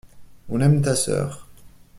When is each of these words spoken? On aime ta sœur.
On 0.49 0.59
aime 0.61 0.81
ta 0.81 0.95
sœur. 0.95 1.47